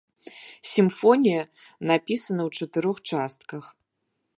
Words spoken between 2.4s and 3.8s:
ў чатырох частках.